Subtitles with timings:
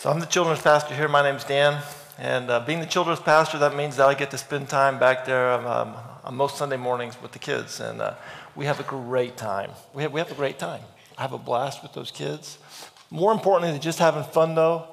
[0.00, 1.08] So I'm the children's pastor here.
[1.08, 1.82] My name's Dan.
[2.16, 5.26] And uh, being the children's pastor, that means that I get to spend time back
[5.26, 7.80] there um, on most Sunday mornings with the kids.
[7.80, 8.14] And uh,
[8.56, 9.72] we have a great time.
[9.92, 10.80] We have, we have a great time.
[11.18, 12.56] I have a blast with those kids.
[13.10, 14.86] More importantly than just having fun, though,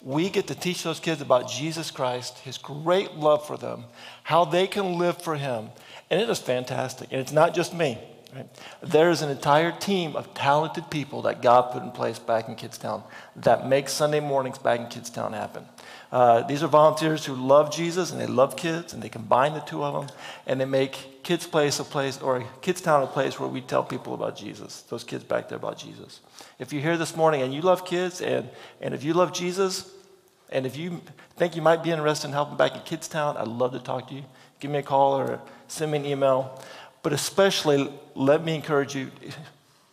[0.00, 3.84] we get to teach those kids about Jesus Christ, his great love for them,
[4.22, 5.68] how they can live for him.
[6.08, 7.12] And it is fantastic.
[7.12, 7.98] And it's not just me.
[8.34, 8.48] Right?
[8.82, 12.56] There is an entire team of talented people that God put in place back in
[12.56, 13.04] Kidstown
[13.36, 15.64] that makes Sunday mornings back in Kidstown happen.
[16.10, 19.60] Uh, these are volunteers who love Jesus and they love kids, and they combine the
[19.60, 23.48] two of them, and they make Kids Place a place, or Kidstown a place where
[23.48, 26.20] we tell people about Jesus, those kids back there about Jesus.
[26.58, 28.48] If you're here this morning and you love kids, and,
[28.80, 29.90] and if you love Jesus,
[30.50, 31.00] and if you
[31.36, 34.14] think you might be interested in helping back in Kidstown, I'd love to talk to
[34.14, 34.24] you.
[34.60, 36.62] Give me a call or send me an email.
[37.04, 39.10] But especially, let me encourage you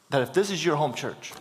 [0.09, 1.33] that if this is your home church,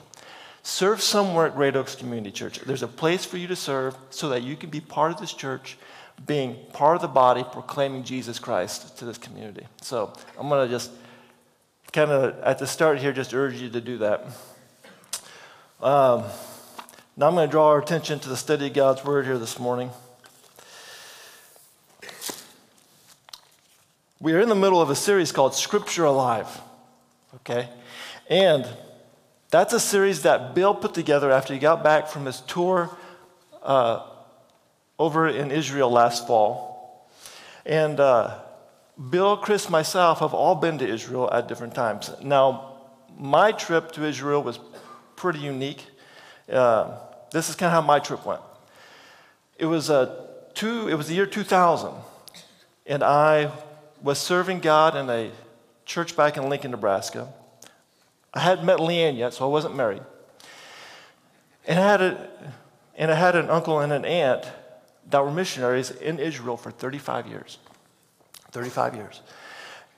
[0.65, 2.59] serve somewhere at Great Oaks Community Church.
[2.59, 5.33] There's a place for you to serve so that you can be part of this
[5.33, 5.79] church,
[6.27, 9.65] being part of the body, proclaiming Jesus Christ to this community.
[9.81, 10.91] So I'm going to just
[11.93, 14.27] kind of, at the start here, just urge you to do that.
[15.81, 16.25] Um,
[17.17, 19.61] now I'm going to draw our attention to the study of God's Word here this
[19.61, 19.91] morning.
[24.23, 26.61] We are in the middle of a series called Scripture Alive,
[27.37, 27.71] okay?
[28.29, 28.69] And
[29.49, 32.95] that's a series that Bill put together after he got back from his tour
[33.63, 34.07] uh,
[34.99, 37.09] over in Israel last fall.
[37.65, 38.41] And uh,
[39.09, 42.11] Bill, Chris, myself have all been to Israel at different times.
[42.23, 42.75] Now,
[43.17, 44.61] my trip to Israel was
[45.17, 45.83] pretty unique.
[46.47, 46.99] Uh,
[47.33, 48.43] this is kind of how my trip went.
[49.57, 51.95] It was, a two, it was the year 2000,
[52.87, 53.51] and I
[54.03, 55.31] was serving God in a
[55.85, 57.33] church back in Lincoln, Nebraska.
[58.33, 60.03] I hadn't met Leanne yet, so I wasn't married.
[61.67, 62.31] And I had, a,
[62.97, 64.47] and I had an uncle and an aunt
[65.11, 67.59] that were missionaries in Israel for 35 years.
[68.53, 69.21] 35 years.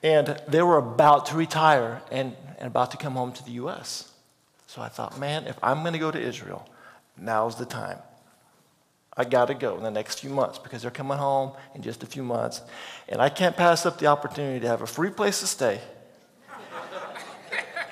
[0.01, 4.11] And they were about to retire and, and about to come home to the U.S.
[4.67, 6.67] So I thought, man, if I'm going to go to Israel,
[7.17, 7.99] now's the time.
[9.15, 12.01] I got to go in the next few months because they're coming home in just
[12.01, 12.61] a few months.
[13.07, 15.81] And I can't pass up the opportunity to have a free place to stay.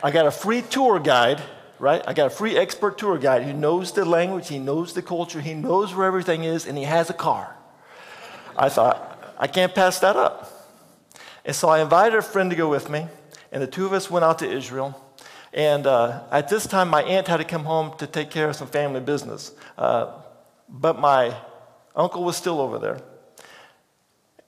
[0.04, 1.42] I got a free tour guide,
[1.78, 2.02] right?
[2.08, 5.40] I got a free expert tour guide who knows the language, he knows the culture,
[5.42, 7.56] he knows where everything is, and he has a car.
[8.58, 10.52] I thought, I can't pass that up.
[11.46, 13.06] And so I invited a friend to go with me,
[13.52, 15.00] and the two of us went out to Israel.
[15.54, 18.56] And uh, at this time, my aunt had to come home to take care of
[18.56, 19.52] some family business.
[19.78, 20.14] Uh,
[20.72, 21.36] but my
[21.96, 23.02] uncle was still over there.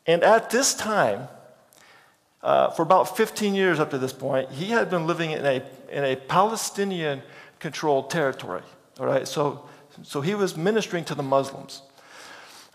[0.08, 1.28] And at this time,
[2.42, 5.64] uh, for about 15 years up to this point, he had been living in a,
[5.92, 7.22] in a Palestinian
[7.60, 8.62] controlled territory.
[9.00, 9.68] All right, so,
[10.04, 11.82] so he was ministering to the Muslims.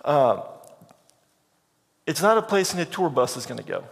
[0.05, 0.43] Uh,
[2.07, 3.85] it's not a place any tour bus is going to go.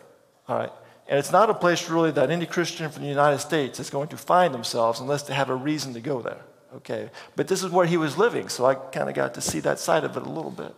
[0.49, 0.73] All right,
[1.09, 4.09] and it's not a place really that any Christian from the United States is going
[4.09, 6.41] to find themselves unless they have a reason to go there.
[6.75, 9.61] Okay, but this is where he was living, so I kind of got to see
[9.61, 10.75] that side of it a little bit.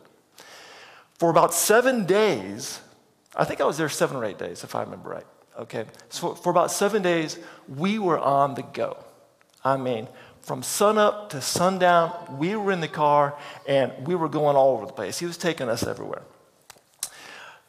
[1.14, 2.80] For about seven days,
[3.34, 5.26] I think I was there seven or eight days, if I remember right.
[5.58, 9.02] Okay, so for about seven days, we were on the go.
[9.64, 10.06] I mean,
[10.48, 14.86] from sunup to sundown, we were in the car and we were going all over
[14.86, 15.18] the place.
[15.18, 16.22] He was taking us everywhere.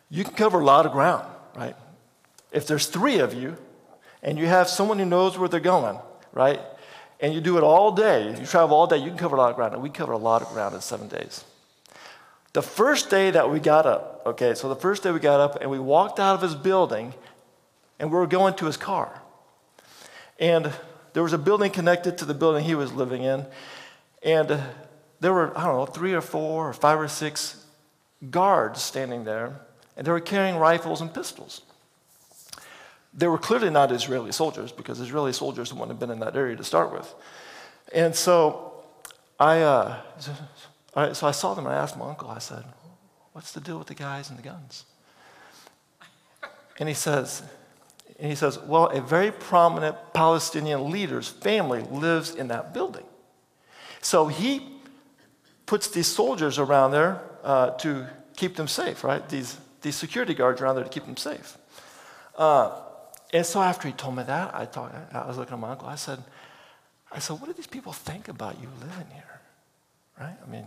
[0.09, 1.75] You can cover a lot of ground, right?
[2.51, 3.57] If there's three of you
[4.23, 5.99] and you have someone who knows where they're going,
[6.31, 6.61] right?
[7.19, 9.49] And you do it all day, you travel all day, you can cover a lot
[9.49, 9.73] of ground.
[9.73, 11.43] And we covered a lot of ground in seven days.
[12.53, 15.61] The first day that we got up, okay, so the first day we got up
[15.61, 17.13] and we walked out of his building
[17.99, 19.21] and we were going to his car.
[20.39, 20.71] And
[21.13, 23.45] there was a building connected to the building he was living in.
[24.23, 24.61] And
[25.19, 27.63] there were, I don't know, three or four or five or six
[28.29, 29.59] guards standing there,
[29.95, 31.61] and they were carrying rifles and pistols.
[33.19, 36.55] They were clearly not Israeli soldiers because Israeli soldiers wouldn't have been in that area
[36.55, 37.13] to start with.
[37.93, 38.75] And so
[39.37, 40.01] I, uh,
[41.11, 42.63] so I saw them and I asked my uncle, I said,
[43.33, 44.85] What's the deal with the guys and the guns?
[46.79, 47.43] And he says,
[48.17, 53.05] and he says, Well, a very prominent Palestinian leader's family lives in that building.
[54.01, 54.79] So he
[55.65, 58.07] puts these soldiers around there uh, to
[58.37, 59.27] keep them safe, right?
[59.27, 61.57] These, these security guards around there to keep them safe.
[62.37, 62.71] Uh,
[63.33, 65.87] and so after he told me that, I, thought, I was looking at my uncle.
[65.87, 66.19] I said,
[67.11, 69.41] I said, what do these people think about you living here?
[70.19, 70.35] Right?
[70.45, 70.65] I mean,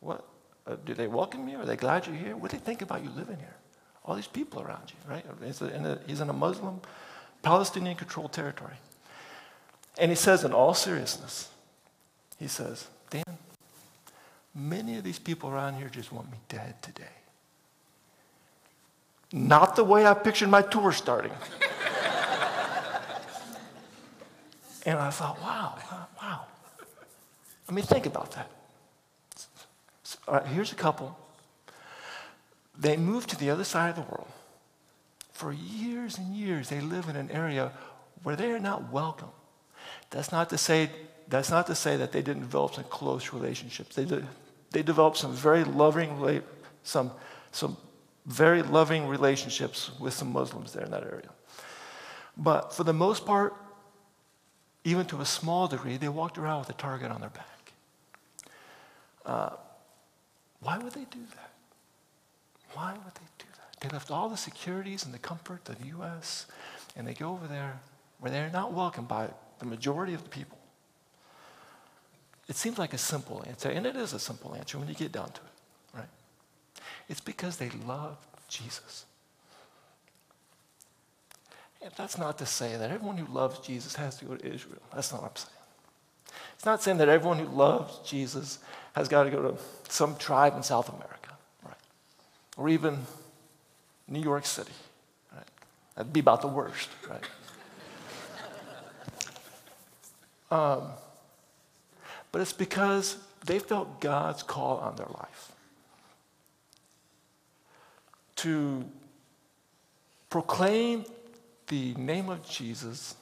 [0.00, 0.24] what?
[0.66, 1.58] Uh, do they welcome you?
[1.58, 2.36] Are they glad you're here?
[2.36, 3.56] What do they think about you living here?
[4.04, 5.24] All these people around you, right?
[5.44, 6.80] He's in a, he's in a Muslim,
[7.42, 8.76] Palestinian controlled territory.
[9.98, 11.48] And he says, in all seriousness,
[12.38, 13.38] he says, Dan,
[14.54, 17.04] Many of these people around here just want me dead today.
[19.32, 21.32] Not the way I pictured my tour starting.
[24.84, 25.78] and I thought, wow,
[26.20, 26.40] wow.
[27.68, 28.50] I mean, think about that.
[30.28, 31.16] Right, here's a couple.
[32.78, 34.28] They moved to the other side of the world.
[35.32, 37.72] For years and years, they live in an area
[38.22, 39.30] where they are not welcome.
[40.10, 40.90] That's not to say,
[41.28, 43.96] that's not to say that they didn't develop some close relationships.
[43.96, 44.26] They, did,
[44.70, 46.42] they developed some very loving,
[46.84, 47.12] some,
[47.50, 47.76] some
[48.26, 51.30] very loving relationships with some Muslims there in that area.
[52.36, 53.54] But for the most part,
[54.84, 57.72] even to a small degree, they walked around with a target on their back.
[59.24, 59.50] Uh,
[60.60, 61.50] why would they do that?
[62.74, 63.80] Why would they do that?
[63.80, 66.46] They left all the securities and the comfort of the U.S.,
[66.96, 67.80] and they go over there
[68.18, 69.28] where they're not welcomed by
[69.58, 70.58] the majority of the people.
[72.48, 75.12] It seems like a simple answer, and it is a simple answer when you get
[75.12, 75.51] down to it?
[77.08, 78.16] It's because they love
[78.48, 79.04] Jesus.
[81.82, 84.82] And that's not to say that everyone who loves Jesus has to go to Israel.
[84.94, 85.48] That's not what I'm saying.
[86.54, 88.58] It's not saying that everyone who loves Jesus
[88.92, 89.58] has got to go to
[89.88, 91.30] some tribe in South America,
[91.64, 91.74] right?
[92.56, 92.98] Or even
[94.06, 94.72] New York City,
[95.34, 95.46] right?
[95.96, 97.24] That'd be about the worst, right?
[100.78, 100.82] um,
[102.30, 105.51] but it's because they felt God's call on their life
[108.42, 108.84] to
[110.28, 111.04] proclaim
[111.68, 113.14] the name of Jesus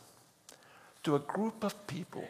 [1.02, 2.26] to a group of people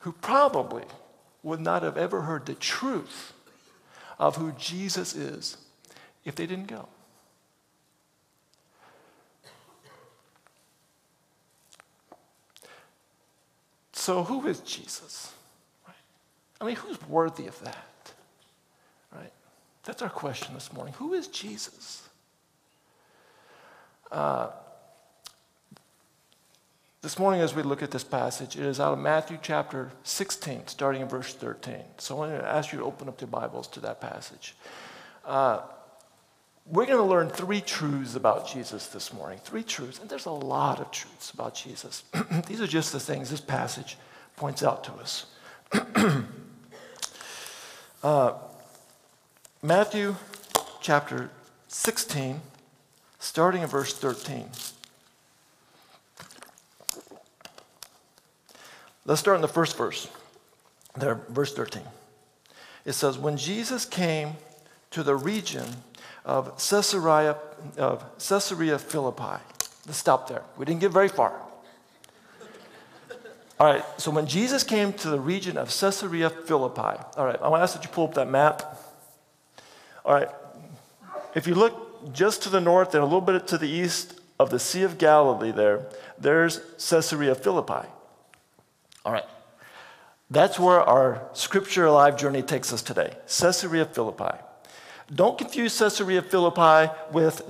[0.00, 0.82] who probably
[1.44, 3.32] would not have ever heard the truth
[4.18, 5.58] of who Jesus is
[6.24, 6.88] if they didn't go.
[13.92, 15.32] So, who is Jesus?
[16.60, 18.12] I mean, who's worthy of that?
[19.14, 19.32] Right?
[19.90, 20.94] That's our question this morning.
[20.98, 22.08] Who is Jesus?
[24.12, 24.50] Uh,
[27.02, 30.68] this morning, as we look at this passage, it is out of Matthew chapter 16,
[30.68, 31.74] starting in verse 13.
[31.98, 34.54] So I want to ask you to open up your Bibles to that passage.
[35.24, 35.62] Uh,
[36.66, 39.40] we're going to learn three truths about Jesus this morning.
[39.42, 42.04] Three truths, and there's a lot of truths about Jesus.
[42.46, 43.98] These are just the things this passage
[44.36, 45.26] points out to us.
[48.04, 48.34] uh,
[49.62, 50.16] Matthew
[50.80, 51.28] chapter
[51.68, 52.40] 16,
[53.18, 54.48] starting in verse 13.
[59.04, 60.08] Let's start in the first verse,
[60.96, 61.82] there, verse 13.
[62.86, 64.36] It says, When Jesus came
[64.92, 65.66] to the region
[66.24, 67.36] of Caesarea,
[67.76, 69.42] of Caesarea Philippi,
[69.86, 70.42] let's stop there.
[70.56, 71.38] We didn't get very far.
[73.58, 77.48] All right, so when Jesus came to the region of Caesarea Philippi, all right, I
[77.48, 78.86] want to ask that you pull up that map.
[80.10, 80.28] All right,
[81.36, 84.50] if you look just to the north and a little bit to the east of
[84.50, 85.86] the Sea of Galilee there,
[86.18, 86.58] there's
[86.88, 87.86] Caesarea Philippi.
[89.04, 89.24] All right.
[90.28, 94.36] That's where our scripture alive journey takes us today Caesarea Philippi.
[95.14, 97.48] Don't confuse Caesarea Philippi with,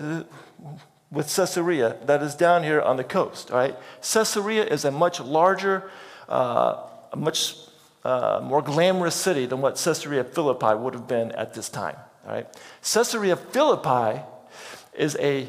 [1.11, 3.77] with Caesarea that is down here on the coast, all right?
[4.03, 5.91] Caesarea is a much larger,
[6.29, 6.77] uh,
[7.11, 7.57] a much
[8.05, 11.97] uh, more glamorous city than what Caesarea Philippi would have been at this time,
[12.27, 12.47] all right?
[12.83, 14.21] Caesarea Philippi
[14.95, 15.49] is a,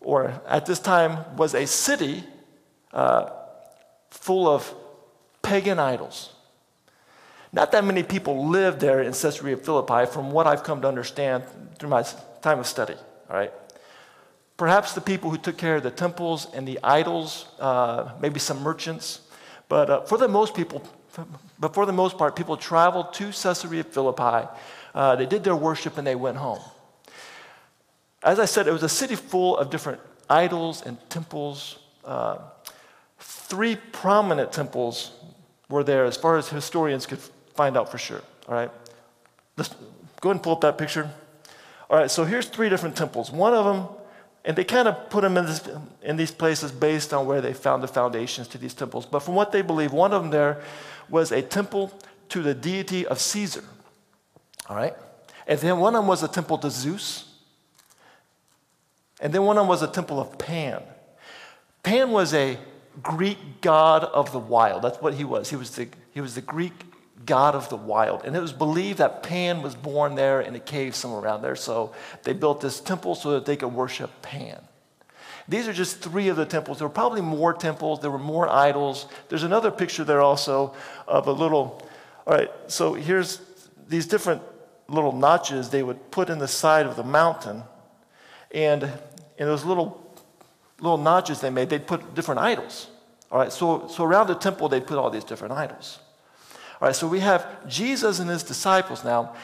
[0.00, 2.24] or at this time was a city
[2.92, 3.30] uh,
[4.10, 4.74] full of
[5.42, 6.32] pagan idols.
[7.52, 11.44] Not that many people lived there in Caesarea Philippi, from what I've come to understand
[11.78, 12.02] through my
[12.42, 12.94] time of study.
[13.30, 13.52] All right,
[14.56, 18.62] perhaps the people who took care of the temples and the idols, uh, maybe some
[18.62, 19.20] merchants,
[19.68, 20.82] but uh, for the most people,
[21.58, 24.48] but for the most part, people traveled to Caesarea Philippi.
[24.96, 26.58] Uh, they did their worship and they went home.
[28.22, 30.00] As I said, it was a city full of different
[30.30, 31.78] idols and temples.
[32.02, 32.38] Uh,
[33.18, 35.12] three prominent temples
[35.68, 37.18] were there as far as historians could
[37.54, 38.22] find out for sure.
[38.48, 38.70] All right?
[39.58, 39.68] Let's
[40.22, 41.10] go ahead and pull up that picture.
[41.90, 43.30] All right, so here's three different temples.
[43.30, 43.86] One of them,
[44.46, 45.68] and they kind of put them in, this,
[46.02, 49.04] in these places based on where they found the foundations to these temples.
[49.04, 50.62] But from what they believe, one of them there
[51.10, 51.92] was a temple
[52.30, 53.62] to the deity of Caesar.
[54.68, 54.94] All right?
[55.46, 57.24] And then one of them was a temple to Zeus.
[59.20, 60.82] And then one of them was a temple of Pan.
[61.82, 62.58] Pan was a
[63.02, 64.82] Greek god of the wild.
[64.82, 65.50] That's what he was.
[65.50, 66.72] He was the, he was the Greek
[67.24, 68.24] god of the wild.
[68.24, 71.56] And it was believed that Pan was born there in a cave somewhere around there.
[71.56, 71.94] So
[72.24, 74.60] they built this temple so that they could worship Pan.
[75.48, 76.78] These are just three of the temples.
[76.78, 79.06] There were probably more temples, there were more idols.
[79.28, 80.74] There's another picture there also
[81.06, 81.80] of a little
[82.26, 83.40] All right, so here's
[83.88, 84.42] these different
[84.88, 87.62] little notches they would put in the side of the mountain.
[88.52, 88.84] And
[89.38, 90.14] in those little,
[90.80, 92.88] little notches they made, they'd put different idols.
[93.30, 95.98] All right, so, so around the temple, they'd put all these different idols.
[96.80, 99.34] All right, so we have Jesus and his disciples now.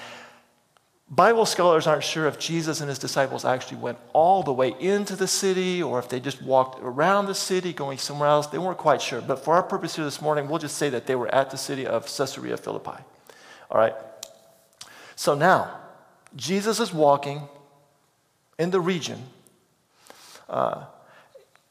[1.11, 5.15] Bible scholars aren't sure if Jesus and his disciples actually went all the way into
[5.15, 8.47] the city or if they just walked around the city going somewhere else.
[8.47, 9.21] They weren't quite sure.
[9.21, 11.59] But for our purpose here this morning, we'll just say that they were at the
[11.59, 13.03] city of Caesarea Philippi.
[13.71, 13.95] All right?
[15.17, 15.79] So now,
[16.35, 17.49] Jesus is walking
[18.59, 19.25] in the region,
[20.49, 20.85] uh,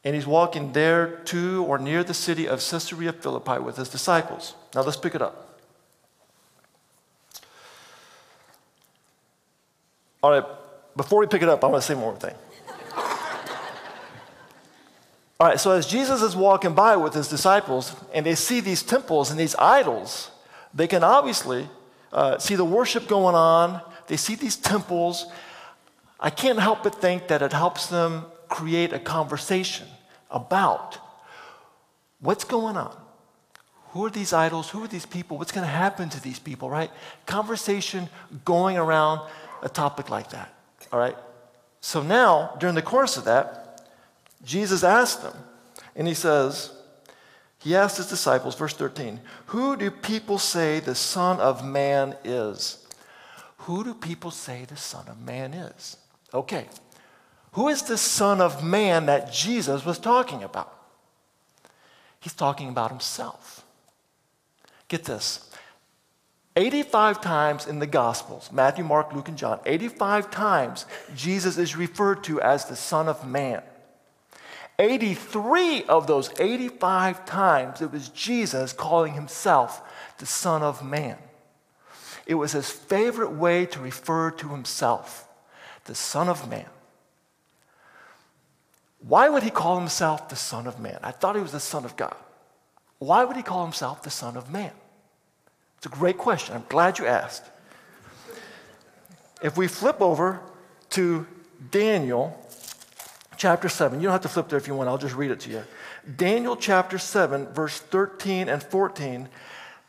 [0.04, 4.54] and he's walking there to or near the city of Caesarea Philippi with his disciples.
[4.74, 5.48] Now let's pick it up.
[10.22, 10.44] All right,
[10.96, 12.34] before we pick it up, I want to say one more thing.
[15.40, 18.84] All right, so as Jesus is walking by with his disciples and they see these
[18.84, 20.30] temples and these idols,
[20.72, 21.68] they can obviously
[22.12, 23.80] uh, see the worship going on.
[24.06, 25.26] They see these temples.
[26.20, 29.86] I can't help but think that it helps them create a conversation
[30.30, 30.98] about
[32.20, 32.96] what's going on.
[33.90, 34.70] Who are these idols?
[34.70, 35.36] Who are these people?
[35.38, 36.90] What's going to happen to these people, right?
[37.26, 38.08] Conversation
[38.44, 39.28] going around
[39.62, 40.52] a topic like that,
[40.92, 41.16] all right?
[41.80, 43.82] So now, during the course of that,
[44.44, 45.36] Jesus asked them,
[45.94, 46.72] and he says,
[47.62, 52.84] he asked his disciples, verse 13, Who do people say the Son of Man is?
[53.58, 55.96] Who do people say the Son of Man is?
[56.34, 56.66] Okay.
[57.52, 60.76] Who is the Son of Man that Jesus was talking about?
[62.18, 63.64] He's talking about himself.
[64.88, 65.48] Get this
[66.56, 72.24] 85 times in the Gospels, Matthew, Mark, Luke, and John, 85 times Jesus is referred
[72.24, 73.62] to as the Son of Man.
[74.82, 79.80] 83 of those 85 times it was Jesus calling himself
[80.18, 81.16] the Son of Man.
[82.26, 85.28] It was his favorite way to refer to himself,
[85.84, 86.66] the Son of Man.
[89.06, 90.98] Why would he call himself the Son of Man?
[91.02, 92.16] I thought he was the Son of God.
[92.98, 94.72] Why would he call himself the Son of Man?
[95.76, 96.56] It's a great question.
[96.56, 97.44] I'm glad you asked.
[99.42, 100.40] If we flip over
[100.90, 101.26] to
[101.70, 102.41] Daniel
[103.42, 105.40] chapter 7, you don't have to flip there if you want, I'll just read it
[105.40, 105.64] to you.
[106.16, 109.28] Daniel chapter 7, verse 13 and 14.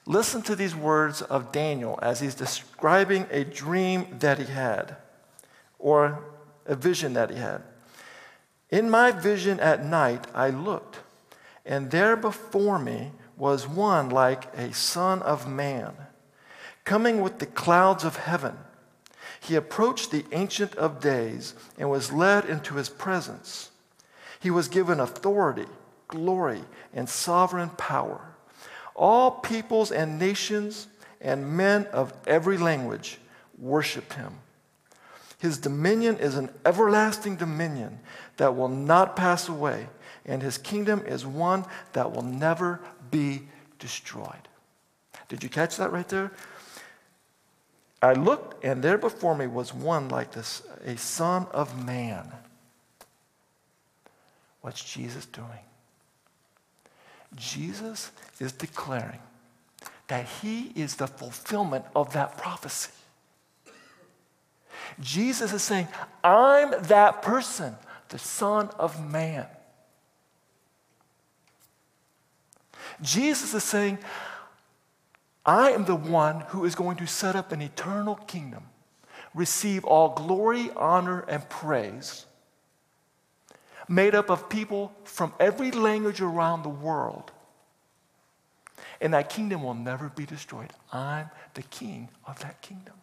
[0.08, 4.96] Listen to these words of Daniel as he's describing a dream that he had
[5.78, 6.24] or
[6.66, 7.62] a vision that he had.
[8.72, 11.02] In my vision at night, I looked,
[11.64, 15.94] and there before me was one like a son of man,
[16.86, 18.58] coming with the clouds of heaven.
[19.44, 23.72] He approached the Ancient of Days and was led into his presence.
[24.40, 25.68] He was given authority,
[26.08, 26.62] glory,
[26.94, 28.22] and sovereign power.
[28.96, 30.88] All peoples and nations
[31.20, 33.18] and men of every language
[33.58, 34.36] worshiped him.
[35.40, 38.00] His dominion is an everlasting dominion
[38.38, 39.88] that will not pass away,
[40.26, 42.80] and his kingdom is one that will never
[43.12, 43.42] be
[43.78, 44.48] destroyed.
[45.28, 46.32] Did you catch that right there?
[48.04, 52.32] I looked, and there before me was one like this, a son of man.
[54.60, 55.48] What's Jesus doing?
[57.36, 59.20] Jesus is declaring
[60.10, 62.92] that he is the fulfillment of that prophecy.
[65.00, 65.88] Jesus is saying,
[66.24, 67.76] I'm that person,
[68.10, 69.48] the Son of Man.
[73.02, 73.98] Jesus is saying,
[75.46, 78.64] I am the one who is going to set up an eternal kingdom,
[79.34, 82.26] receive all glory, honor, and praise,
[83.90, 87.32] made up of people from every language around the world.
[89.02, 90.72] And that kingdom will never be destroyed.
[90.94, 92.94] I'm the king of that kingdom.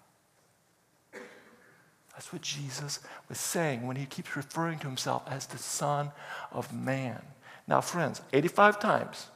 [2.12, 6.11] That's what Jesus was saying when he keeps referring to himself as the Son
[6.52, 7.20] of Man.
[7.66, 9.26] Now, friends, 85 times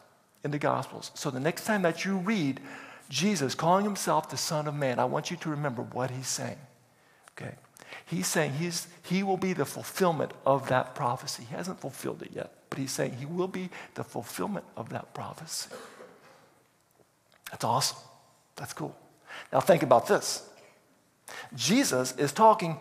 [0.42, 1.10] in the Gospels.
[1.14, 2.60] So the next time that you read
[3.08, 6.58] Jesus calling himself the Son of Man, I want you to remember what he's saying.
[7.32, 7.54] Okay?
[8.06, 11.44] He's saying he's, he will be the fulfillment of that prophecy.
[11.48, 15.14] He hasn't fulfilled it yet, but he's saying he will be the fulfillment of that
[15.14, 15.70] prophecy.
[17.50, 17.98] That's awesome.
[18.56, 18.96] That's cool.
[19.52, 20.48] Now think about this.
[21.54, 22.78] Jesus is talking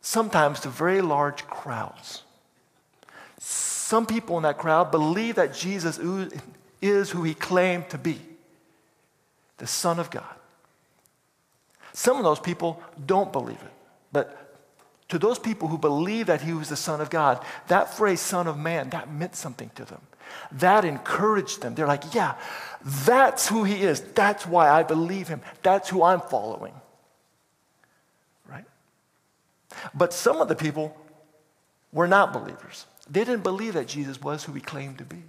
[0.00, 2.22] sometimes to very large crowds.
[3.38, 5.98] Some people in that crowd believe that Jesus
[6.80, 8.20] is who he claimed to be
[9.62, 10.34] the Son of God.
[11.92, 13.72] Some of those people don't believe it.
[14.10, 14.36] But
[15.08, 18.48] to those people who believe that he was the Son of God, that phrase, Son
[18.48, 20.00] of Man, that meant something to them.
[20.50, 21.76] That encouraged them.
[21.76, 22.34] They're like, yeah,
[23.04, 24.00] that's who he is.
[24.00, 25.40] That's why I believe him.
[25.62, 26.74] That's who I'm following.
[28.50, 28.64] Right?
[29.94, 30.96] But some of the people
[31.92, 32.86] were not believers.
[33.08, 35.22] They didn't believe that Jesus was who he claimed to be.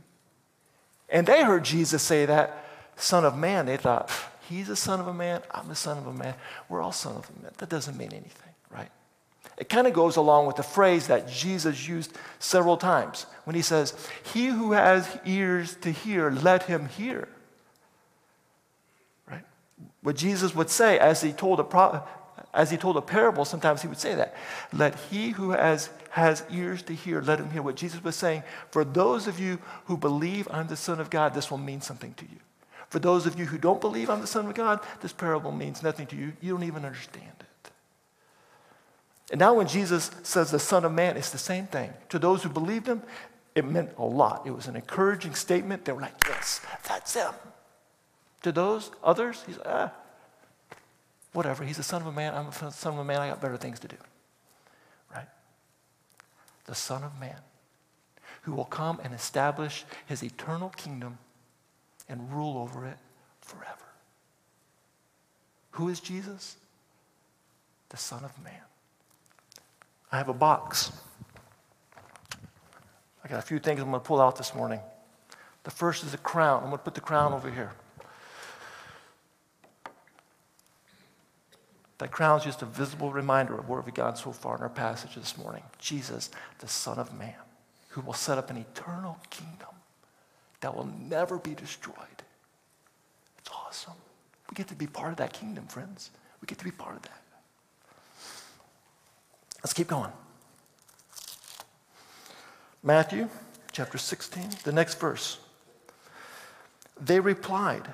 [1.08, 2.63] And they heard Jesus say that,
[2.96, 3.66] Son of Man.
[3.66, 4.10] They thought,
[4.50, 6.36] He's the Son of a man, I'm the Son of a man.
[6.70, 7.52] We're all Son of a man.
[7.58, 8.90] That doesn't mean anything, right?
[9.58, 13.62] It kind of goes along with the phrase that Jesus used several times when he
[13.62, 13.94] says,
[14.34, 17.30] He who has ears to hear, let him hear.
[19.30, 19.44] Right?
[20.02, 22.04] What Jesus would say as he told a,
[22.54, 24.36] as he told a parable, sometimes he would say that.
[24.74, 27.62] Let he who has, has ears to hear, let him hear.
[27.62, 31.34] What Jesus was saying, for those of you who believe I'm the Son of God,
[31.34, 32.40] this will mean something to you.
[32.94, 35.82] For those of you who don't believe I'm the Son of God, this parable means
[35.82, 36.34] nothing to you.
[36.42, 37.72] You don't even understand it.
[39.32, 41.92] And now, when Jesus says the Son of Man, it's the same thing.
[42.10, 43.02] To those who believed him,
[43.56, 44.44] it meant a lot.
[44.46, 45.86] It was an encouraging statement.
[45.86, 47.34] They were like, yes, that's him.
[48.44, 49.92] To those others, he's like, ah,
[51.32, 51.64] whatever.
[51.64, 52.36] He's the Son of a Man.
[52.36, 53.22] I'm the Son of a Man.
[53.22, 53.98] I got better things to do.
[55.12, 55.30] Right?
[56.66, 57.40] The Son of Man
[58.44, 61.18] who will come and establish his eternal kingdom
[62.10, 62.98] and rule over it
[63.42, 63.86] forever.
[65.72, 66.58] Who is Jesus?
[67.90, 68.54] The Son of Man.
[70.12, 70.92] I have a box.
[73.24, 74.80] I got a few things I'm going to pull out this morning.
[75.64, 76.64] The first is a crown.
[76.64, 77.72] I'm going to put the crown over here.
[82.00, 84.70] That crown is just a visible reminder of where we've gone so far in our
[84.70, 85.64] passage this morning.
[85.80, 86.30] Jesus,
[86.60, 87.34] the Son of Man,
[87.90, 89.73] who will set up an eternal kingdom
[90.64, 91.96] that will never be destroyed.
[93.38, 93.94] It's awesome.
[94.50, 96.10] We get to be part of that kingdom, friends.
[96.42, 97.22] We get to be part of that.
[99.62, 100.12] Let's keep going.
[102.82, 103.28] Matthew
[103.74, 105.38] chapter 16, the next verse.
[107.00, 107.90] They replied,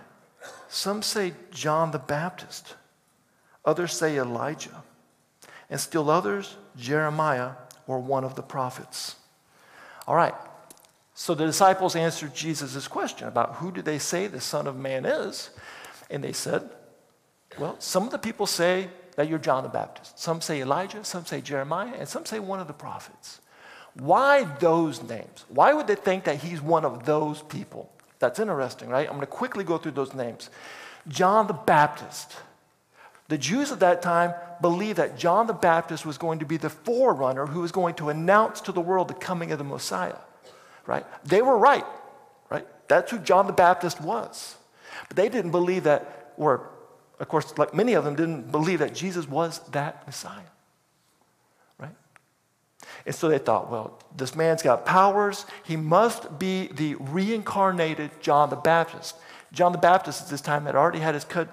[0.68, 2.76] Some say John the Baptist,
[3.65, 4.84] others say Elijah,
[5.72, 7.54] and still others, Jeremiah
[7.88, 9.15] or one of the prophets.
[10.08, 10.36] All right,
[11.19, 15.05] so the disciples answered Jesus' question about who do they say the Son of Man
[15.05, 15.49] is?
[16.10, 16.69] And they said,
[17.60, 20.17] Well, some of the people say that you're John the Baptist.
[20.17, 23.41] Some say Elijah, some say Jeremiah, and some say one of the prophets.
[23.95, 25.43] Why those names?
[25.49, 27.91] Why would they think that he's one of those people?
[28.19, 29.05] That's interesting, right?
[29.05, 30.49] I'm going to quickly go through those names.
[31.10, 32.34] John the Baptist.
[33.27, 36.69] The Jews at that time believed that John the Baptist was going to be the
[36.69, 40.15] forerunner who was going to announce to the world the coming of the Messiah,
[40.86, 41.06] right?
[41.26, 41.86] They were right,
[42.50, 42.68] right?
[42.88, 44.56] That's who John the Baptist was.
[45.08, 46.70] But they didn't believe that, or
[47.20, 50.42] of course, like many of them didn't believe that Jesus was that Messiah.
[51.78, 51.96] Right?
[53.06, 55.46] And so they thought, well, this man's got powers.
[55.63, 59.15] He must be the reincarnated John the Baptist.
[59.52, 61.50] John the Baptist at this time had already had his cut,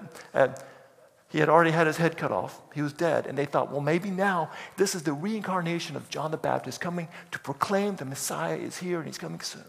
[1.29, 2.61] he had already had his head cut off.
[2.73, 3.27] He was dead.
[3.27, 7.07] And they thought, well, maybe now this is the reincarnation of John the Baptist coming
[7.31, 9.63] to proclaim the Messiah is here and he's coming soon.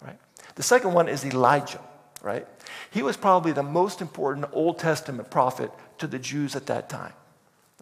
[0.00, 0.18] All right?
[0.54, 1.80] The second one is Elijah
[2.22, 2.46] right?
[2.90, 7.12] He was probably the most important Old Testament prophet to the Jews at that time,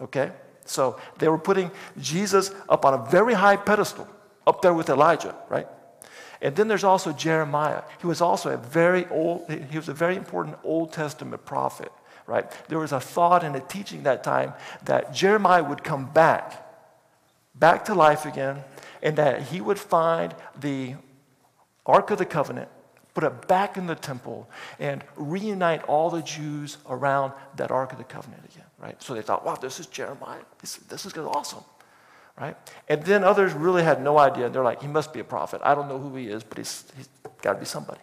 [0.01, 0.33] okay?
[0.65, 4.09] So they were putting Jesus up on a very high pedestal,
[4.47, 5.69] up there with Elijah, right?
[6.43, 7.83] And then there's also Jeremiah.
[8.01, 11.93] He was also a very old, he was a very important Old Testament prophet,
[12.31, 12.51] right?
[12.69, 16.65] There was a thought and a teaching that time that Jeremiah would come back,
[17.55, 18.63] back to life again,
[19.03, 20.95] and that he would find the
[21.85, 22.69] Ark of the Covenant
[23.15, 27.99] put it back in the temple and reunite all the Jews around that Ark of
[27.99, 29.03] the Covenant again, right?
[29.03, 30.41] So they thought, wow, this is Jeremiah.
[30.61, 31.65] This, this is awesome,
[32.39, 32.57] right?
[32.89, 34.49] And then others really had no idea.
[34.49, 35.61] They're like, he must be a prophet.
[35.65, 37.09] I don't know who he is, but he's, he's
[37.43, 38.01] got to be somebody,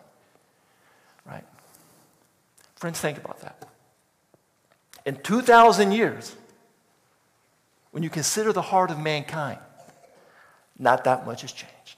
[1.26, 1.46] right?
[2.76, 3.67] Friends, think about that.
[5.08, 6.36] In 2,000 years,
[7.92, 9.58] when you consider the heart of mankind,
[10.78, 11.96] not that much has changed.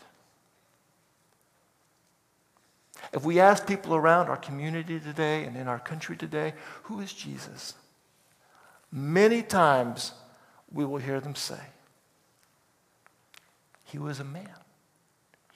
[3.11, 7.11] If we ask people around our community today and in our country today, who is
[7.11, 7.73] Jesus?
[8.91, 10.11] Many times
[10.71, 11.63] we will hear them say,
[13.85, 14.53] He was a man.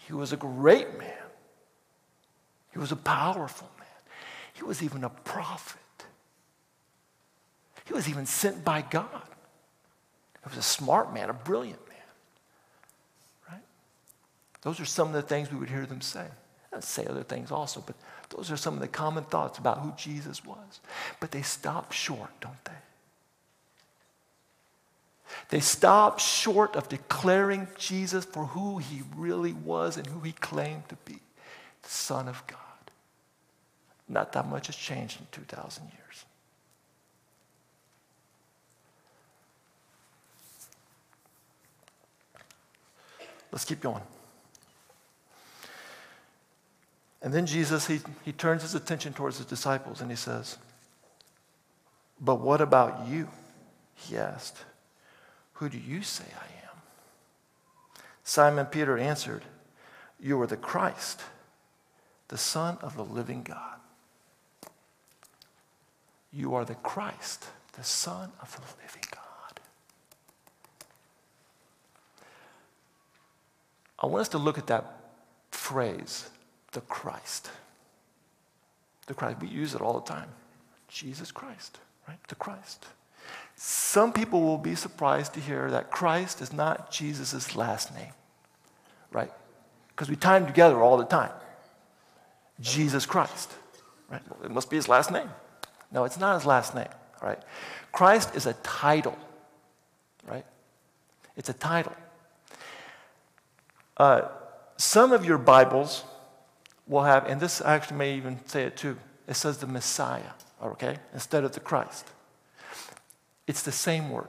[0.08, 1.14] He was a great man.
[2.72, 3.88] He was a powerful man.
[4.54, 5.83] He was even a prophet.
[7.86, 9.28] He was even sent by God.
[10.44, 11.98] He was a smart man, a brilliant man.
[13.52, 13.64] Right?
[14.62, 16.28] Those are some of the things we would hear them say
[16.82, 17.96] say other things also, but
[18.30, 20.80] those are some of the common thoughts about who Jesus was.
[21.20, 22.72] But they stop short, don't they?
[25.50, 30.88] They stop short of declaring Jesus for who he really was and who he claimed
[30.90, 31.20] to be.
[31.82, 32.60] the Son of God.
[34.08, 36.26] Not that much has changed in 2,000 years.
[43.54, 44.02] Let's keep going.
[47.22, 50.58] And then Jesus, he, he turns his attention towards his disciples and he says,
[52.20, 53.30] But what about you?
[53.94, 54.58] He asked,
[55.54, 58.02] Who do you say I am?
[58.24, 59.44] Simon Peter answered,
[60.20, 61.22] You are the Christ,
[62.30, 63.80] the Son of the living God.
[66.34, 69.24] You are the Christ, the Son of the living God.
[74.04, 75.00] I want us to look at that
[75.52, 76.30] phrase,
[76.74, 77.50] the Christ.
[79.08, 79.40] The Christ.
[79.42, 80.28] We use it all the time.
[80.90, 82.18] Jesus Christ, right?
[82.28, 82.86] The Christ.
[83.56, 88.12] Some people will be surprised to hear that Christ is not Jesus' last name,
[89.12, 89.32] right?
[89.90, 91.32] Because we tie them together all the time.
[92.60, 93.54] Jesus Christ,
[94.10, 94.22] right?
[94.30, 95.30] Well, it must be his last name.
[95.92, 96.90] No, it's not his last name,
[97.22, 97.40] right?
[97.94, 99.18] Christ is a title,
[100.28, 100.46] right?
[101.38, 101.94] It's a title.
[104.04, 104.28] Uh,
[104.76, 106.04] some of your Bibles
[106.88, 108.98] will have, and this actually may even say it too,
[109.30, 112.06] it says the Messiah, okay, instead of the Christ.
[113.48, 114.28] It's the same word,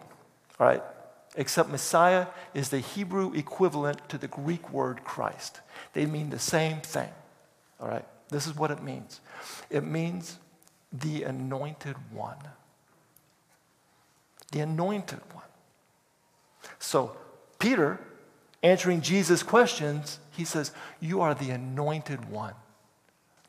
[0.61, 0.83] all right?
[1.35, 5.61] Except Messiah is the Hebrew equivalent to the Greek word Christ.
[5.93, 7.11] They mean the same thing,
[7.81, 8.07] all right?
[8.29, 9.21] This is what it means
[9.71, 10.39] it means
[10.93, 12.39] the anointed one.
[14.53, 15.51] The anointed one.
[16.79, 17.17] So,
[17.59, 17.99] Peter,
[18.65, 22.55] answering Jesus' questions, he says, You are the anointed one.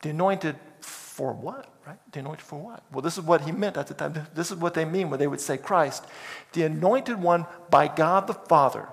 [0.02, 1.98] The anointed for what, right?
[2.12, 2.84] The anointed for what?
[2.92, 4.14] Well, this is what he meant at the time.
[4.36, 6.06] This is what they mean when they would say Christ.
[6.52, 8.90] The anointed one by God the Father,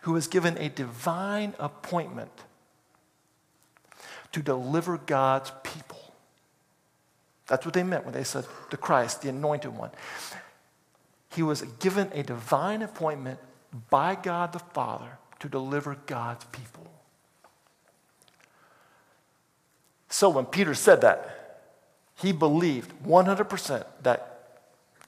[0.00, 2.32] who is given a divine appointment
[4.32, 6.14] to deliver God's people.
[7.46, 9.90] That's what they meant when they said the Christ, the anointed one.
[11.30, 13.38] He was given a divine appointment
[13.90, 16.86] by God the Father to deliver God's people.
[20.08, 21.62] So when Peter said that,
[22.16, 24.34] he believed 100% that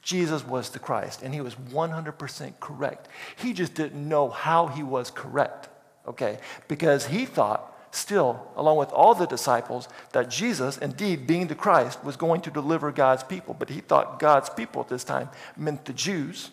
[0.03, 3.09] Jesus was the Christ, and he was 100% correct.
[3.37, 5.69] He just didn't know how he was correct,
[6.07, 6.39] okay?
[6.69, 12.05] Because he thought still, along with all the disciples, that Jesus, indeed being the Christ,
[12.05, 13.55] was going to deliver God's people.
[13.59, 16.51] But he thought God's people at this time meant the Jews,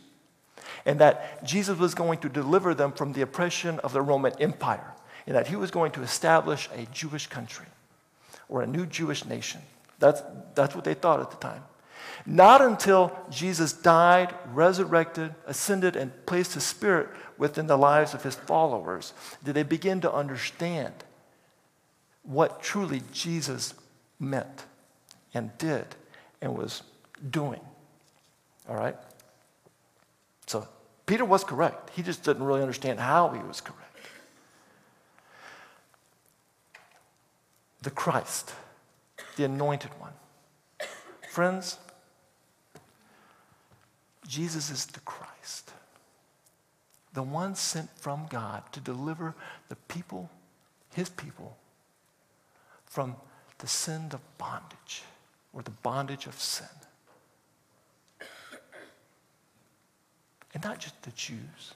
[0.87, 4.93] and that Jesus was going to deliver them from the oppression of the Roman Empire,
[5.27, 7.65] and that he was going to establish a Jewish country
[8.47, 9.61] or a new Jewish nation.
[9.99, 10.23] That's,
[10.55, 11.61] that's what they thought at the time.
[12.25, 18.35] Not until Jesus died, resurrected, ascended, and placed his spirit within the lives of his
[18.35, 20.93] followers did they begin to understand
[22.23, 23.73] what truly Jesus
[24.19, 24.63] meant
[25.33, 25.85] and did
[26.41, 26.81] and was
[27.29, 27.61] doing.
[28.69, 28.95] All right?
[31.07, 31.89] Peter was correct.
[31.95, 33.83] He just didn't really understand how he was correct.
[37.81, 38.53] The Christ,
[39.37, 40.11] the anointed one.
[41.31, 41.77] Friends,
[44.27, 45.71] Jesus is the Christ,
[47.13, 49.33] the one sent from God to deliver
[49.69, 50.29] the people,
[50.93, 51.55] his people,
[52.85, 53.15] from
[53.59, 55.03] the sin of bondage
[55.53, 56.67] or the bondage of sin.
[60.57, 61.75] And not just the Jews,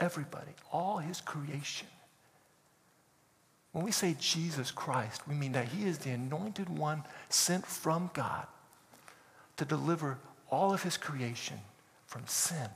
[0.00, 1.88] everybody, all his creation.
[3.72, 8.08] When we say Jesus Christ, we mean that he is the anointed one sent from
[8.14, 8.46] God
[9.58, 10.16] to deliver
[10.50, 11.58] all of his creation
[12.06, 12.70] from sin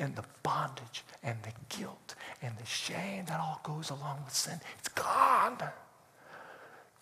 [0.00, 4.58] and the bondage and the guilt and the shame that all goes along with sin.
[4.78, 5.58] It's gone.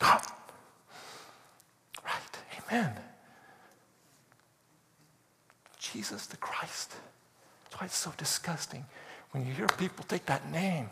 [0.01, 0.23] God.
[2.05, 2.69] Right.
[2.69, 2.95] Amen.
[5.79, 6.97] Jesus the Christ.
[7.67, 8.85] That's why it's so disgusting
[9.33, 10.89] when you hear people take that name,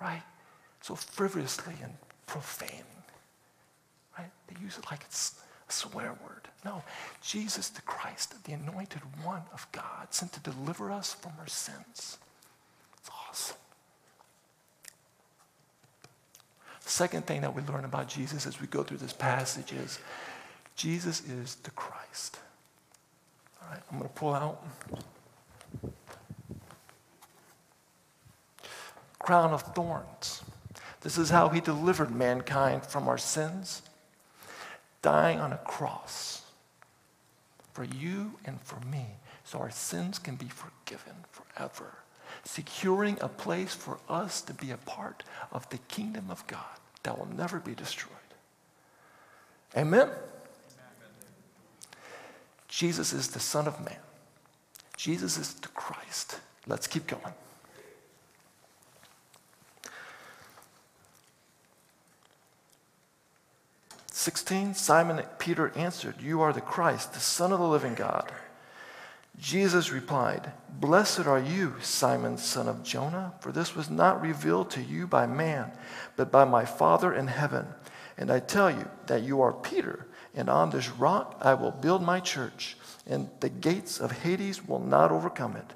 [0.00, 0.22] right?
[0.82, 1.92] So frivolously and
[2.26, 2.84] profane.
[4.18, 4.30] Right?
[4.48, 6.48] They use it like it's a swear word.
[6.64, 6.82] No,
[7.22, 12.18] Jesus the Christ, the anointed one of God, sent to deliver us from our sins.
[12.98, 13.56] It's awesome.
[16.80, 20.00] Second thing that we learn about Jesus as we go through this passage is
[20.74, 22.38] Jesus is the Christ.
[23.62, 24.62] All right, I'm going to pull out
[29.20, 30.42] crown of thorns.
[31.02, 33.82] This is how he delivered mankind from our sins,
[35.02, 36.42] dying on a cross
[37.72, 39.06] for you and for me,
[39.44, 41.94] so our sins can be forgiven forever,
[42.44, 46.64] securing a place for us to be a part of the kingdom of God
[47.04, 48.16] that will never be destroyed.
[49.76, 50.10] Amen?
[52.68, 53.96] Jesus is the Son of Man.
[54.96, 56.38] Jesus is the Christ.
[56.66, 57.34] Let's keep going.
[64.20, 68.30] Sixteen, Simon Peter answered, You are the Christ, the Son of the living God.
[69.38, 74.82] Jesus replied, Blessed are you, Simon, son of Jonah, for this was not revealed to
[74.82, 75.72] you by man,
[76.16, 77.66] but by my Father in heaven.
[78.18, 82.02] And I tell you that you are Peter, and on this rock I will build
[82.02, 85.72] my church, and the gates of Hades will not overcome it.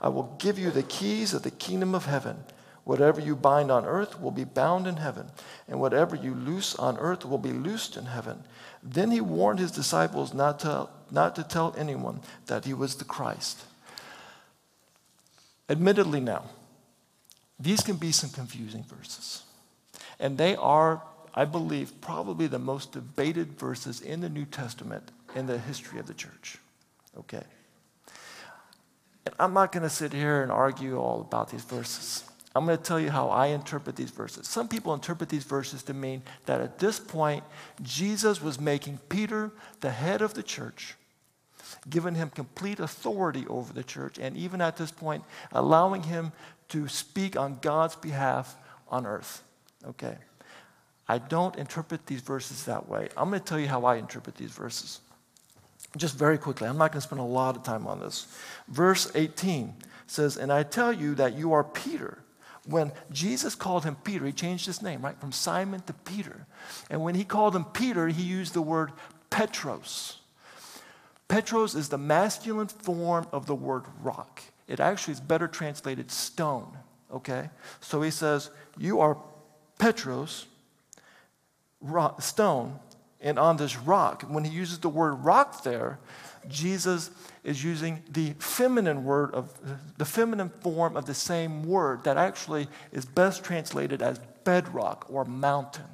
[0.00, 2.42] I will give you the keys of the kingdom of heaven.
[2.84, 5.30] Whatever you bind on earth will be bound in heaven,
[5.66, 8.44] and whatever you loose on earth will be loosed in heaven.
[8.82, 13.04] Then he warned his disciples not to, not to tell anyone that he was the
[13.04, 13.64] Christ.
[15.70, 16.44] Admittedly, now,
[17.58, 19.44] these can be some confusing verses.
[20.20, 21.02] And they are,
[21.34, 26.06] I believe, probably the most debated verses in the New Testament in the history of
[26.06, 26.58] the church.
[27.18, 27.42] Okay?
[29.24, 32.24] And I'm not going to sit here and argue all about these verses.
[32.54, 34.46] I'm going to tell you how I interpret these verses.
[34.46, 37.42] Some people interpret these verses to mean that at this point,
[37.82, 40.94] Jesus was making Peter the head of the church,
[41.90, 46.30] giving him complete authority over the church, and even at this point, allowing him
[46.68, 48.56] to speak on God's behalf
[48.88, 49.42] on earth.
[49.84, 50.16] Okay.
[51.08, 53.08] I don't interpret these verses that way.
[53.16, 55.00] I'm going to tell you how I interpret these verses.
[55.96, 58.26] Just very quickly, I'm not going to spend a lot of time on this.
[58.68, 59.74] Verse 18
[60.06, 62.23] says, And I tell you that you are Peter
[62.66, 65.18] when Jesus called him Peter, he changed his name, right?
[65.18, 66.46] From Simon to Peter.
[66.88, 68.92] And when he called him Peter, he used the word
[69.30, 70.18] Petros.
[71.28, 74.42] Petros is the masculine form of the word rock.
[74.66, 76.76] It actually is better translated stone,
[77.12, 77.50] okay?
[77.80, 79.18] So he says, You are
[79.78, 80.46] Petros,
[81.80, 82.78] rock, stone,
[83.20, 84.22] and on this rock.
[84.22, 85.98] When he uses the word rock there,
[86.48, 87.10] Jesus
[87.42, 89.52] is using the feminine word of
[89.96, 95.24] the feminine form of the same word that actually is best translated as bedrock or
[95.24, 95.84] mountain.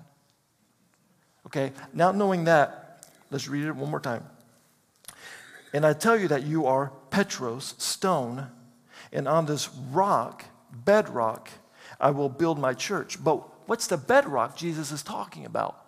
[1.46, 4.24] Okay, now knowing that, let's read it one more time.
[5.72, 8.48] And I tell you that you are Petros, stone,
[9.12, 11.48] and on this rock, bedrock,
[12.00, 13.22] I will build my church.
[13.22, 15.79] But what's the bedrock Jesus is talking about?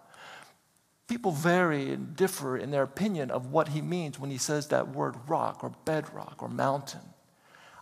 [1.12, 4.88] People vary and differ in their opinion of what he means when he says that
[4.88, 7.02] word rock or bedrock or mountain.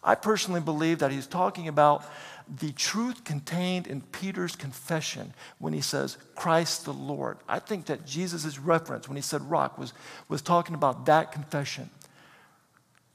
[0.03, 2.05] I personally believe that he's talking about
[2.49, 7.39] the truth contained in Peter's confession when he says, Christ the Lord.
[7.49, 9.93] I think that Jesus' reference when he said rock was,
[10.29, 11.89] was talking about that confession.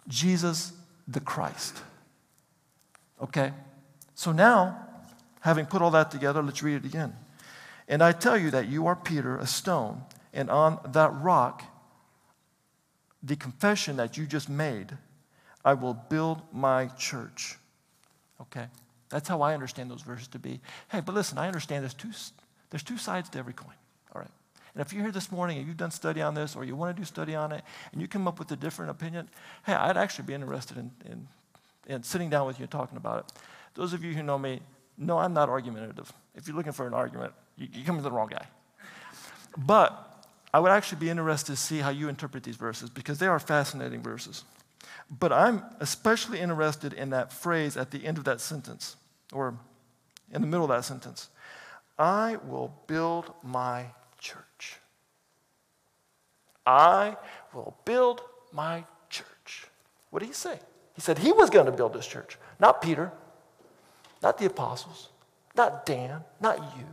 [0.07, 0.71] Jesus
[1.09, 1.75] the Christ.
[3.21, 3.51] Okay?
[4.13, 4.79] So now,
[5.41, 7.17] having put all that together, let's read it again.
[7.87, 10.01] And I tell you that you are Peter, a stone,
[10.33, 11.63] and on that rock,
[13.21, 14.97] the confession that you just made,
[15.63, 17.57] I will build my church.
[18.41, 18.67] Okay?
[19.09, 20.59] That's how I understand those verses to be.
[20.89, 22.11] Hey, but listen, I understand there's two,
[22.69, 23.73] there's two sides to every coin.
[24.13, 24.31] All right?
[24.73, 26.95] And if you're here this morning and you've done study on this or you want
[26.95, 29.29] to do study on it and you come up with a different opinion,
[29.65, 31.27] hey, I'd actually be interested in, in,
[31.87, 33.39] in sitting down with you and talking about it.
[33.75, 34.59] Those of you who know me
[34.97, 36.11] know I'm not argumentative.
[36.35, 38.47] If you're looking for an argument, you, come to the wrong guy.
[39.57, 43.27] But I would actually be interested to see how you interpret these verses because they
[43.27, 44.43] are fascinating verses.
[45.09, 48.95] But I'm especially interested in that phrase at the end of that sentence,
[49.31, 49.57] or
[50.33, 51.29] in the middle of that sentence
[51.97, 53.85] I will build my
[54.19, 54.79] church.
[56.65, 57.15] I
[57.53, 59.67] will build my church.
[60.09, 60.59] What did he say?
[60.93, 63.11] He said he was going to build this church, not Peter,
[64.23, 65.09] not the apostles,
[65.55, 66.85] not Dan, not you.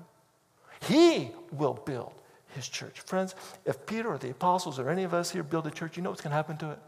[0.88, 2.12] He will build
[2.54, 3.00] his church.
[3.00, 6.02] Friends, if Peter or the apostles or any of us here build a church, you
[6.02, 6.78] know what's going to happen to it?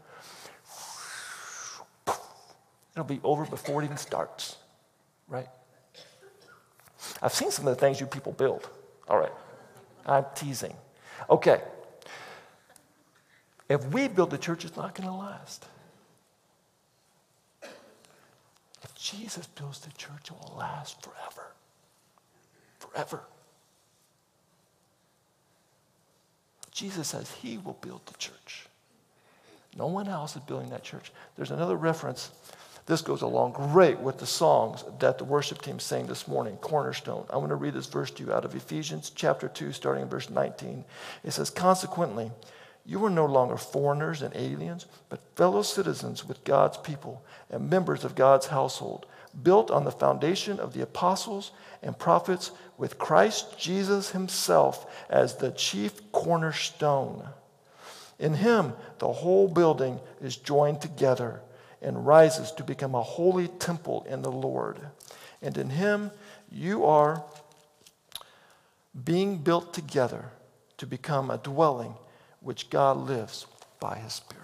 [2.93, 4.57] It'll be over before it even starts,
[5.27, 5.47] right?
[7.21, 8.69] I've seen some of the things you people build.
[9.09, 9.33] All right.
[10.05, 10.73] I'm teasing.
[11.29, 11.61] Okay.
[13.67, 15.65] If we build the church, it's not going to last.
[18.83, 21.51] If Jesus builds the church, it will last forever.
[22.79, 23.23] Forever.
[26.75, 28.67] Jesus says he will build the church.
[29.77, 31.09] No one else is building that church.
[31.37, 32.31] There's another reference.
[32.85, 37.25] This goes along great with the songs that the worship team sang this morning, Cornerstone.
[37.29, 40.09] I'm going to read this verse to you out of Ephesians chapter 2, starting in
[40.09, 40.83] verse 19.
[41.23, 42.29] It says, Consequently,
[42.85, 48.03] you are no longer foreigners and aliens, but fellow citizens with God's people and members
[48.03, 49.05] of God's household
[49.41, 55.51] built on the foundation of the apostles and prophets, with Christ Jesus himself as the
[55.51, 57.27] chief cornerstone.
[58.17, 61.41] In him, the whole building is joined together
[61.81, 64.79] and rises to become a holy temple in the Lord.
[65.41, 66.11] And in him,
[66.49, 67.23] you are
[69.03, 70.31] being built together
[70.77, 71.95] to become a dwelling
[72.39, 73.45] which God lives
[73.79, 74.43] by his Spirit.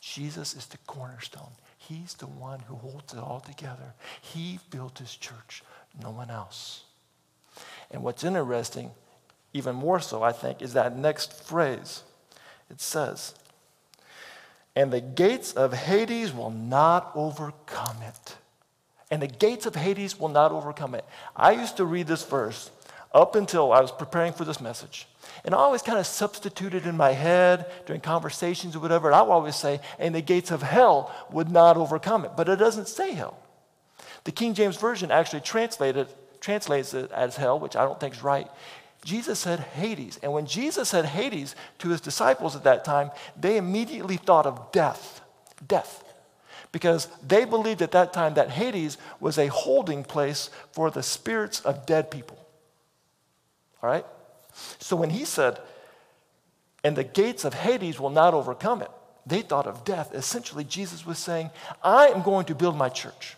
[0.00, 1.52] Jesus is the cornerstone.
[1.88, 3.94] He's the one who holds it all together.
[4.20, 5.62] He built his church,
[6.02, 6.82] no one else.
[7.90, 8.90] And what's interesting,
[9.54, 12.02] even more so, I think, is that next phrase.
[12.70, 13.34] It says,
[14.76, 18.36] And the gates of Hades will not overcome it.
[19.10, 21.06] And the gates of Hades will not overcome it.
[21.34, 22.70] I used to read this verse
[23.14, 25.08] up until I was preparing for this message.
[25.44, 29.08] And I always kind of substituted in my head during conversations or whatever.
[29.08, 32.32] And I would always say, and the gates of hell would not overcome it.
[32.36, 33.38] But it doesn't say hell.
[34.24, 36.08] The King James Version actually translated,
[36.40, 38.48] translates it as hell, which I don't think is right.
[39.04, 40.18] Jesus said Hades.
[40.22, 44.72] And when Jesus said Hades to his disciples at that time, they immediately thought of
[44.72, 45.20] death.
[45.66, 46.04] Death.
[46.72, 51.60] Because they believed at that time that Hades was a holding place for the spirits
[51.60, 52.38] of dead people.
[53.82, 54.04] All right?
[54.78, 55.58] So when he said,
[56.84, 58.90] and the gates of Hades will not overcome it,
[59.26, 60.14] they thought of death.
[60.14, 61.50] Essentially, Jesus was saying,
[61.82, 63.36] I am going to build my church.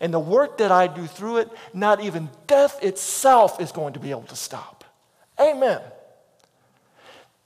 [0.00, 4.00] And the work that I do through it, not even death itself is going to
[4.00, 4.84] be able to stop.
[5.40, 5.80] Amen.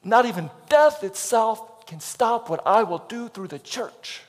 [0.02, 4.22] Not even death itself can stop what I will do through the church.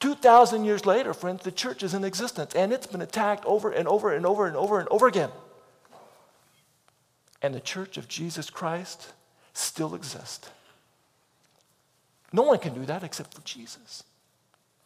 [0.00, 3.86] 2,000 years later, friends, the church is in existence and it's been attacked over and
[3.86, 5.30] over and over and over and over again.
[7.42, 9.12] And the church of Jesus Christ
[9.52, 10.48] still exists.
[12.32, 14.04] No one can do that except for Jesus.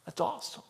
[0.05, 0.62] That's awesome.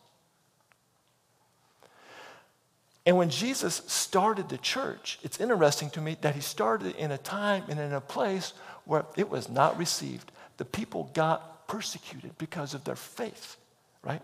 [3.06, 7.18] And when Jesus started the church, it's interesting to me that he started in a
[7.18, 8.52] time and in a place
[8.84, 10.32] where it was not received.
[10.56, 13.56] The people got persecuted because of their faith,
[14.02, 14.22] right?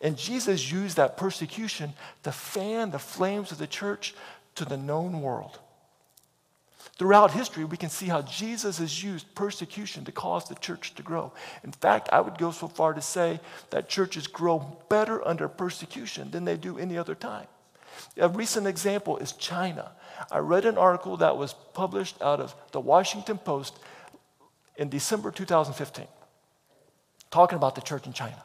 [0.00, 1.92] And Jesus used that persecution
[2.24, 4.14] to fan the flames of the church
[4.56, 5.60] to the known world.
[6.98, 11.02] Throughout history, we can see how Jesus has used persecution to cause the church to
[11.02, 11.32] grow.
[11.62, 16.30] In fact, I would go so far to say that churches grow better under persecution
[16.30, 17.46] than they do any other time.
[18.16, 19.92] A recent example is China.
[20.30, 23.78] I read an article that was published out of the Washington Post
[24.76, 26.06] in December 2015,
[27.30, 28.42] talking about the church in China.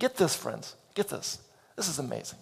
[0.00, 0.74] Get this, friends.
[0.94, 1.38] Get this.
[1.76, 2.38] This is amazing.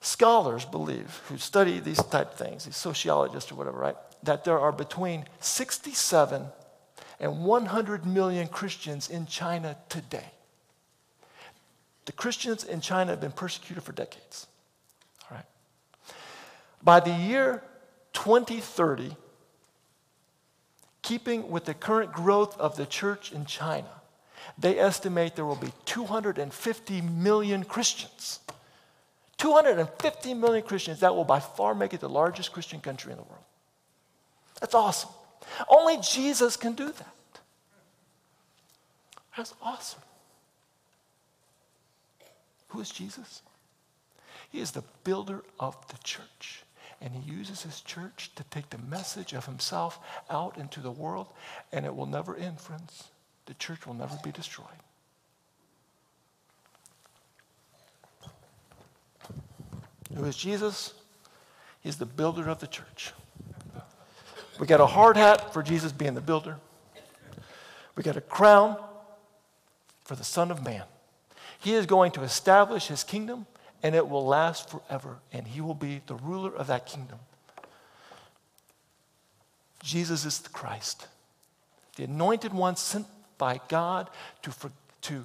[0.00, 4.72] Scholars believe, who study these type things, these sociologists or whatever, right, that there are
[4.72, 6.44] between 67
[7.18, 10.30] and 100 million Christians in China today.
[12.06, 14.46] The Christians in China have been persecuted for decades.
[15.30, 15.46] All right.
[16.82, 17.62] By the year
[18.14, 19.16] 2030,
[21.02, 23.88] keeping with the current growth of the church in China,
[24.58, 28.40] they estimate there will be 250 million Christians.
[29.36, 33.24] 250 million Christians, that will by far make it the largest Christian country in the
[33.24, 33.44] world.
[34.60, 35.10] That's awesome.
[35.68, 37.40] Only Jesus can do that.
[39.36, 40.02] That's awesome.
[42.68, 43.42] Who is Jesus?
[44.50, 46.64] He is the builder of the church.
[47.00, 51.28] And he uses his church to take the message of himself out into the world,
[51.72, 53.04] and it will never end, friends.
[53.46, 54.66] The church will never be destroyed.
[60.14, 60.92] Who is Jesus?
[61.80, 63.12] He's the builder of the church.
[64.60, 66.58] We got a hard hat for Jesus being the builder.
[67.96, 68.76] We got a crown
[70.04, 70.82] for the Son of Man.
[71.58, 73.46] He is going to establish his kingdom
[73.82, 77.18] and it will last forever, and he will be the ruler of that kingdom.
[79.82, 81.06] Jesus is the Christ,
[81.96, 83.06] the anointed one sent
[83.38, 84.10] by God
[84.42, 84.70] to, for,
[85.02, 85.24] to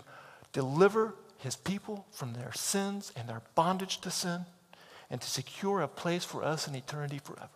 [0.53, 4.45] deliver his people from their sins and their bondage to sin
[5.09, 7.49] and to secure a place for us in eternity forever.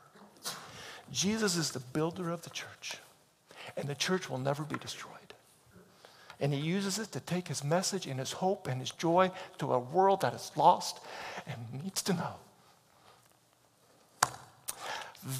[1.12, 2.98] Jesus is the builder of the church,
[3.76, 5.14] and the church will never be destroyed.
[6.40, 9.74] And he uses it to take his message and his hope and his joy to
[9.74, 11.00] a world that is lost
[11.46, 12.36] and needs to know.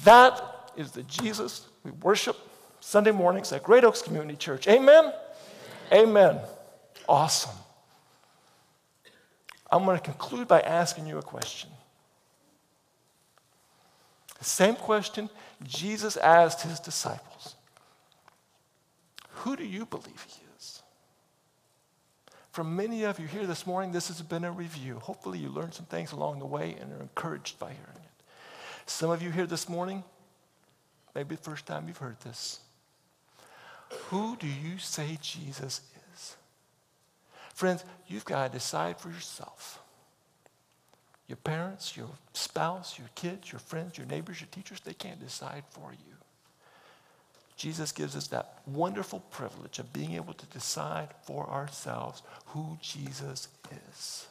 [0.04, 2.36] That is the Jesus we worship
[2.80, 4.68] Sunday mornings at Great Oaks Community Church.
[4.68, 5.12] Amen?
[5.92, 6.08] Amen.
[6.08, 6.40] Amen.
[7.08, 7.56] Awesome.
[9.70, 11.70] I'm going to conclude by asking you a question.
[14.40, 15.28] The same question
[15.62, 17.54] Jesus asked his disciples
[19.28, 20.82] Who do you believe he is?
[22.50, 24.98] For many of you here this morning, this has been a review.
[24.98, 28.24] Hopefully, you learned some things along the way and are encouraged by hearing it.
[28.86, 30.02] Some of you here this morning,
[31.14, 32.60] maybe the first time you've heard this.
[34.08, 35.82] Who do you say Jesus
[36.14, 36.36] is?
[37.54, 39.80] Friends, you've got to decide for yourself.
[41.30, 45.62] Your parents, your spouse, your kids, your friends, your neighbors, your teachers, they can't decide
[45.70, 46.16] for you.
[47.56, 53.46] Jesus gives us that wonderful privilege of being able to decide for ourselves who Jesus
[53.70, 54.26] is.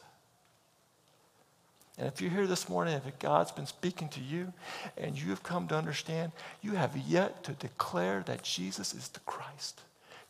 [1.96, 4.52] And if you're here this morning, if God's been speaking to you
[4.98, 9.20] and you have come to understand, you have yet to declare that Jesus is the
[9.20, 9.80] Christ,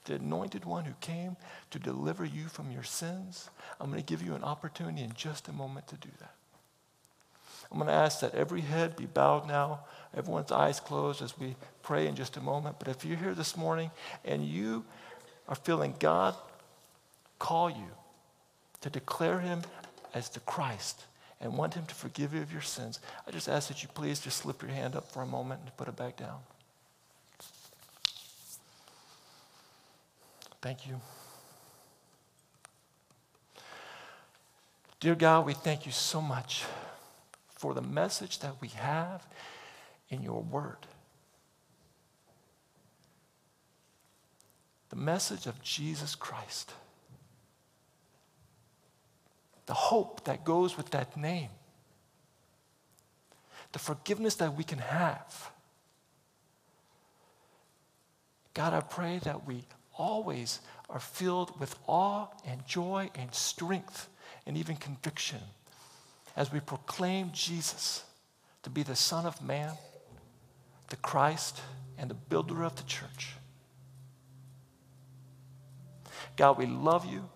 [0.05, 1.37] the anointed one who came
[1.73, 3.51] to deliver you from your sins,
[3.81, 6.35] I'm going to give you an opportunity in just a moment to do that.
[7.71, 9.81] I'm going to ask that every head be bowed now,
[10.17, 12.77] everyone's eyes closed as we pray in just a moment.
[12.79, 13.91] But if you're here this morning
[14.25, 14.85] and you
[15.49, 16.35] are feeling God
[17.39, 17.89] call you
[18.81, 19.63] to declare him
[20.15, 21.05] as the Christ
[21.41, 24.21] and want him to forgive you of your sins, I just ask that you please
[24.21, 26.39] just slip your hand up for a moment and put it back down.
[30.61, 31.01] Thank you.
[34.99, 36.65] Dear God, we thank you so much
[37.61, 39.27] for the message that we have
[40.09, 40.87] in your word.
[44.89, 46.73] The message of Jesus Christ.
[49.67, 51.51] The hope that goes with that name.
[53.73, 55.51] The forgiveness that we can have.
[58.55, 59.65] God, I pray that we
[59.99, 64.09] always are filled with awe and joy and strength
[64.47, 65.41] and even conviction
[66.37, 68.05] as we proclaim Jesus
[68.63, 69.73] to be the Son of Man,
[70.89, 71.61] the Christ,
[71.99, 73.35] and the builder of the church.
[76.37, 77.29] God, we love you.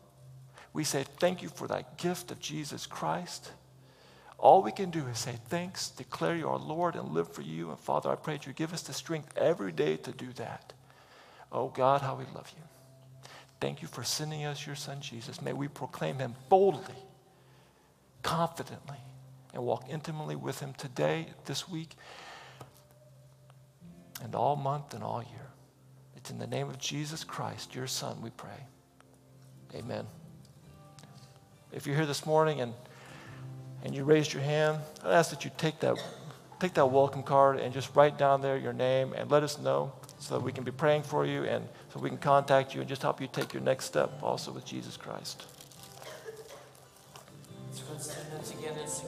[0.72, 3.53] We say thank you for that gift of Jesus Christ.
[4.38, 7.70] All we can do is say thanks, declare you our Lord, and live for you.
[7.70, 10.72] And Father, I pray that you give us the strength every day to do that.
[11.53, 12.62] Oh God, how we love you.
[13.61, 15.40] Thank you for sending us your Son Jesus.
[15.40, 16.97] May we proclaim him boldly
[18.25, 18.97] confidently
[19.53, 21.91] and walk intimately with Him today, this week,
[24.20, 25.51] and all month and all year.
[26.16, 28.66] It's in the name of Jesus Christ, your Son, we pray.
[29.77, 30.07] Amen.
[31.72, 32.72] If you're here this morning and,
[33.85, 35.97] and you raised your hand, I ask that you take that,
[36.59, 39.93] take that welcome card and just write down there your name and let us know
[40.18, 42.89] so that we can be praying for you and so we can contact you and
[42.89, 45.45] just help you take your next step also with Jesus Christ.
[47.95, 49.03] Let's again and sing.